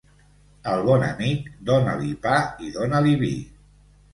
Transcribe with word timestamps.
Al 0.71 0.81
bon 0.87 1.03
amic, 1.09 1.45
dona-li 1.69 2.09
pa 2.27 2.41
i 2.69 2.73
dona-li 2.79 3.17
vi. 3.25 3.33